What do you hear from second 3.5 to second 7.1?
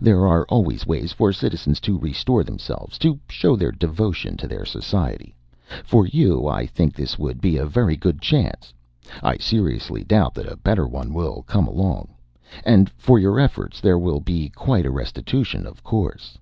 their devotion to their society. For you I think